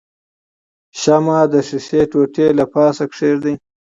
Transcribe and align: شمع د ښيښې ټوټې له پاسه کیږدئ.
شمع 1.01 1.39
د 1.51 1.53
ښيښې 1.67 2.01
ټوټې 2.11 2.47
له 2.57 2.65
پاسه 2.73 3.03
کیږدئ. 3.15 3.55